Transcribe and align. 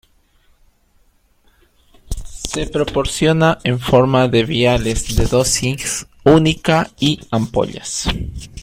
Se 2.25 2.65
proporciona 2.65 3.59
en 3.63 3.79
forma 3.79 4.27
de 4.29 4.43
viales 4.45 5.15
de 5.15 5.27
dosis 5.27 6.07
única 6.23 6.89
y 6.99 7.19
ampollas. 7.29 8.07